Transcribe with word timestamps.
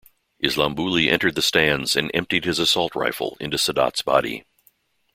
Islambouli 0.43 1.11
entered 1.11 1.35
the 1.35 1.43
stands 1.43 1.95
and 1.95 2.09
emptied 2.15 2.43
his 2.45 2.57
assault 2.57 2.95
rifle 2.95 3.37
into 3.39 3.57
Sadat's 3.57 4.01
body. 4.01 4.43